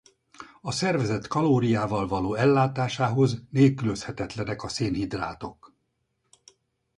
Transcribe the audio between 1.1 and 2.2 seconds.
kalóriával